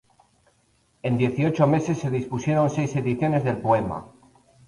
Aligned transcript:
En 1.03 1.15
dieciocho 1.19 1.67
meses 1.67 1.99
se 1.99 2.09
dispusieron 2.09 2.71
seis 2.71 2.95
ediciones 2.95 3.43
del 3.43 3.61
poema. 3.61 4.07